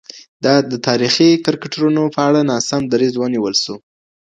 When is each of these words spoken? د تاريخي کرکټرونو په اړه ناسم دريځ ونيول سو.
د 0.71 0.73
تاريخي 0.87 1.29
کرکټرونو 1.45 2.03
په 2.15 2.19
اړه 2.27 2.41
ناسم 2.51 2.81
دريځ 2.93 3.13
ونيول 3.17 3.55
سو. 3.63 3.75